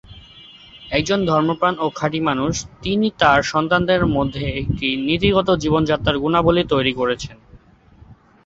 [0.91, 2.53] একজন ধর্মপ্রাণ ও খাঁটি মানুষ,
[2.81, 7.39] তিনি তাঁর সন্তানদের মধ্যে একটি নীতিগত জীবনযাত্রার গুণাবলি তৈরি করেছিলেন।